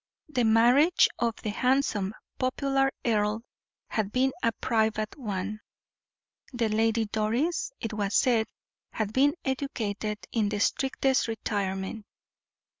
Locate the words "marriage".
0.45-1.07